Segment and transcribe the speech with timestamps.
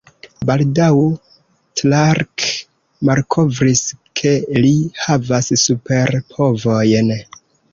[0.49, 0.87] Baldaŭ,
[1.81, 2.45] Clark
[3.09, 3.83] malkovris,
[4.21, 4.33] ke
[4.65, 4.73] li
[5.05, 7.17] havas super-povojn.